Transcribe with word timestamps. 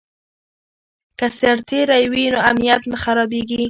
که 1.19 1.25
سرتیری 1.39 2.03
وي 2.11 2.25
نو 2.33 2.39
امنیت 2.49 2.81
نه 2.91 2.97
خرابېږي. 3.03 3.57